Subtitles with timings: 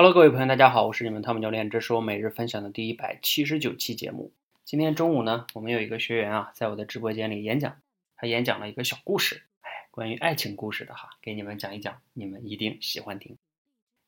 [0.00, 4.32] Hello，各位朋友，大家好，我是你们汤姆教练，这是我每日分享的第一百七十九期节目。
[4.64, 7.76] 今天中午呢，我们有一个学员啊，在我的直播间里演讲，
[8.16, 13.36] 他演讲了一个小故事，哎，关于爱情故事的哈，给你们讲一讲，你们一定喜欢听。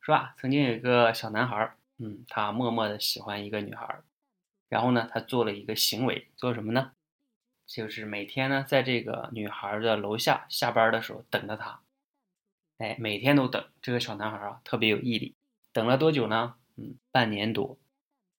[0.01, 4.01] 说啊，曾经有一个小男孩，嗯，他默默的喜欢一个女孩，
[4.71, 6.93] 然后呢，他做了一个行为，做什么呢？
[7.67, 11.83] 就是每天呢，在这个女孩的楼下下班的时候等着她，
[12.79, 13.63] 哎，每天都等。
[13.83, 15.35] 这个小男孩啊，特别有毅力。
[15.73, 16.55] 等了多久呢？
[16.77, 17.79] 嗯，半年多。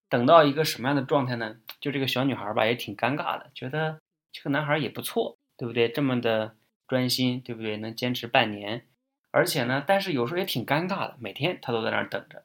[0.09, 1.57] 等到一个什么样的状态呢？
[1.79, 3.99] 就这个小女孩吧，也挺尴尬的，觉得
[4.31, 5.89] 这个男孩也不错，对不对？
[5.89, 6.55] 这么的
[6.87, 7.77] 专心，对不对？
[7.77, 8.85] 能坚持半年，
[9.31, 12.43] 而且呢，但是有时候也挺尴尬的，每天他都在那儿等着，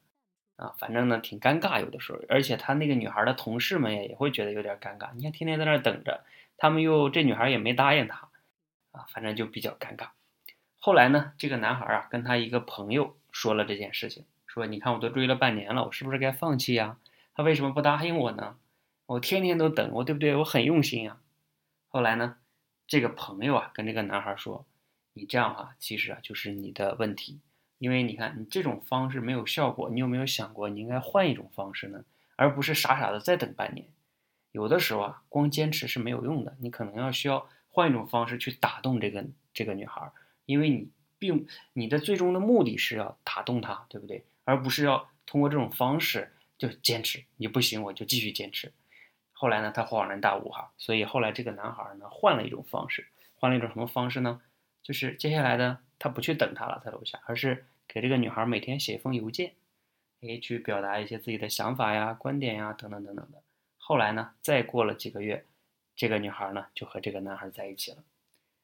[0.55, 2.19] 啊，反正呢挺尴尬，有的时候。
[2.27, 6.23] 而且他那个女孩的同事们也也会觉得有点尴尬，你看天天在那儿等着，
[6.57, 8.29] 他们又这女孩也没答应他，
[8.91, 10.09] 啊，反正就比较尴尬。
[10.79, 14.25] 后来呢，这个男孩啊跟他一个朋友说了这件事情。
[14.59, 16.97] 说，你看我都追了半年了，我是不是该放弃呀？
[17.33, 18.57] 他为什么不答应我呢？
[19.05, 20.35] 我天天都等，我对不对？
[20.35, 21.17] 我很用心呀。
[21.87, 22.35] 后来呢，
[22.85, 24.65] 这个朋友啊跟这个男孩说，
[25.13, 27.39] 你这样啊，其实啊就是你的问题，
[27.77, 32.03] 因为你看你这种方式没有效果，你有没有想过你应该换一种方式呢？
[32.35, 33.87] 而不是傻傻的再等半年。
[34.51, 40.11] 有的时候啊，光坚持是没有用的，你可能要需要换一种方式去打动这个这个女孩，
[40.45, 44.25] 因为你并你的最终的目的是要打动她，对不对？
[44.49, 48.73] 而不是要通过这种方式就坚持，你不行我就继续坚持。
[49.31, 54.41] 后来呢，他恍然大悟哈，所以后来这个男孩呢换了一种方式，换了一种什么方式呢？
[54.81, 59.53] 就是接下来的他不去等她了，在楼下，而是给这个女孩每天写一封邮件，
[60.21, 63.43] 哎，去表达一些自己的想法呀、观点呀等等等等的。
[63.77, 65.45] 后来呢，再过了几个月，
[65.95, 67.97] 这个女孩呢就和这个男孩在一起了。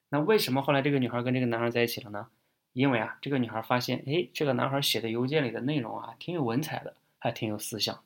[0.09, 2.27] 那为什么后来这个女孩跟这个男孩在一起了呢？
[2.75, 8.01] 因为啊，这个女孩发现，哎，这个男孩写的邮件里的内容啊，挺有文采的，还挺有思想的，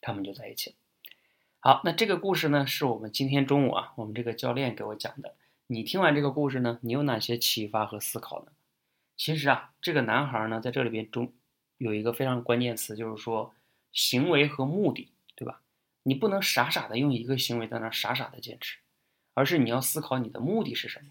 [0.00, 0.76] 他们就在一起了。
[1.60, 5.36] 好，那这个故事呢，是我们今天中午啊，我们这个教练给我讲的。
[5.68, 8.50] 你听完这个故事呢，你有哪些启发和思考呢？
[9.16, 11.32] 其实啊，这个男孩呢，在这里边中
[11.78, 13.54] 有一个非常关键词，就是说
[13.92, 15.60] 行为和目的，对吧？
[16.02, 18.78] 你不能傻傻的用一个行为在那傻傻的坚持，
[19.34, 21.06] 而是你要思考你的目的是什么。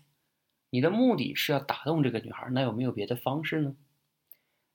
[0.69, 3.75] 你的目的是要打动这个女孩，那有没有别的方式呢？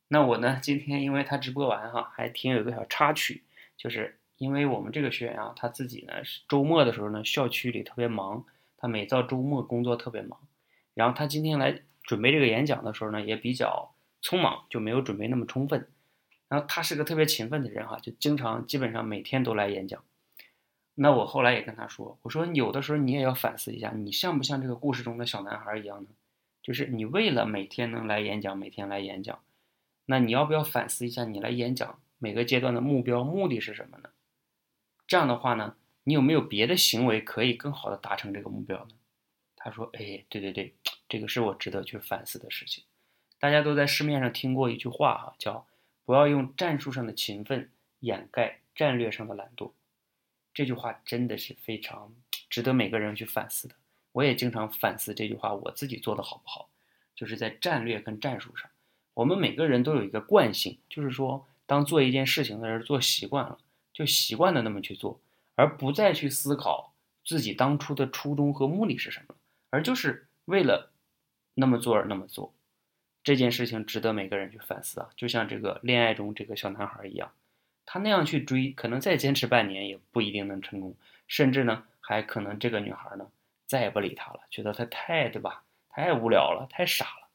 [0.08, 0.58] 那我呢？
[0.62, 3.42] 今天因为他直播完哈，还挺有一个小插曲，
[3.76, 8.44] 就是因为我们这个学员啊，他自己呢是周末的时候呢，校区里特别忙，
[8.76, 10.38] 他每到周末工作特别忙，
[10.92, 15.88] 然后他今天来准备这个演讲的时候呢，也比较匆忙，就没有准备那么充分。
[16.48, 20.04] 然后他是个特别勤奋的人哈，就经常基本上每天都来演讲。
[20.96, 26.08] 那我后来也跟他说，我说有的时候你也要反思一下，你像不像这个故事中的小男孩一样呢？
[26.62, 29.40] 就是你为了每天能来演讲，每天来演讲，
[30.06, 34.10] 那你要不要反思一下，你来演讲每个阶段的目标目的是什么呢？
[35.06, 38.94] 这样的话呢，你有没有别的行为可以更好的达成这个目标呢？
[39.56, 40.74] 他说，哎，对对对，
[41.08, 42.84] 这个是我值得去反思的事情。
[43.38, 45.66] 大家都在市面上听过一句话哈，叫
[46.04, 49.72] 不要用战术上的勤奋掩盖战略上的懒惰。
[50.54, 52.14] 这句话真的是非常
[52.48, 53.74] 值得每个人去反思的。
[54.12, 56.70] 我也经常反思这句话，我自己做的好不好？
[57.16, 58.70] 就是在战略跟战术上，
[59.14, 63.58] 我们每个人都有一个惯性，就是说，当做一件事情的时候做习惯了，
[63.92, 65.20] 就习惯的那么去做，
[65.56, 66.94] 而不再去思考
[67.24, 69.34] 自己当初的初衷和目的是什么，
[69.70, 70.92] 而就是为了
[71.54, 72.54] 那么做而那么做。
[73.22, 75.08] 这件事情值得每个人去反思啊！
[75.16, 77.32] 就像这个恋爱中这个小男孩一样。
[77.94, 80.96] 他那样去追，可能再坚持半年也不一定能成功，
[81.28, 83.30] 甚至呢，还可能这个女孩呢
[83.66, 87.28] 再也不理他了，觉得他太对吧，太无聊了，太傻了。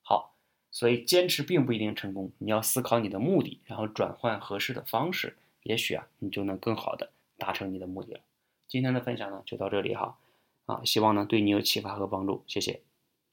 [0.00, 0.34] 好，
[0.70, 8.20] 所以坚持并不一定成功，你要思考你的目的，然后转换合适的方式，也许啊，你就能更好的达成你的目的了。
[8.66, 10.16] 今天的分享呢就到这里哈，
[10.64, 12.85] 啊，希望呢对你有启发和帮助，谢谢。